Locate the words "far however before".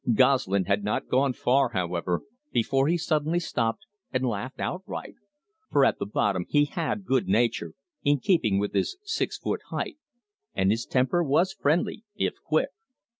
1.33-2.87